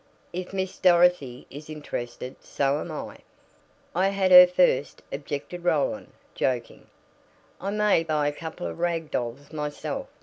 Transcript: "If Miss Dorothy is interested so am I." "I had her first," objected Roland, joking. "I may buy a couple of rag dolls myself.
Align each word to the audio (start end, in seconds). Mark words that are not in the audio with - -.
"If 0.33 0.51
Miss 0.51 0.79
Dorothy 0.79 1.45
is 1.51 1.69
interested 1.69 2.35
so 2.41 2.79
am 2.79 2.91
I." 2.91 3.19
"I 3.93 4.07
had 4.07 4.31
her 4.31 4.47
first," 4.47 5.03
objected 5.11 5.63
Roland, 5.63 6.11
joking. 6.33 6.87
"I 7.61 7.69
may 7.69 8.03
buy 8.03 8.27
a 8.27 8.31
couple 8.31 8.65
of 8.65 8.79
rag 8.79 9.11
dolls 9.11 9.53
myself. 9.53 10.07